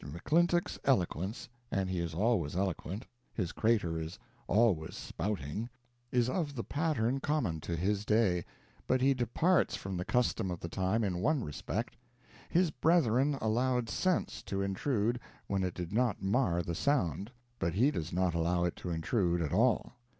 [0.03, 5.69] McClintock's eloquence and he is always eloquent, his crater is always spouting
[6.11, 8.43] is of the pattern common to his day,
[8.87, 11.95] but he departs from the custom of the time in one respect:
[12.49, 17.91] his brethren allowed sense to intrude when it did not mar the sound, but he
[17.91, 19.91] does not allow it to intrude at all.